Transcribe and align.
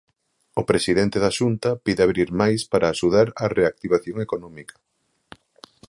O 0.61 0.63
presidente 0.69 1.17
da 1.23 1.31
Xunta 1.37 1.69
pide 1.85 2.01
abrir 2.03 2.29
máis 2.41 2.61
para 2.71 2.85
axudar 2.93 3.27
á 3.41 3.45
reactivación 3.57 4.17
económica. 4.27 4.75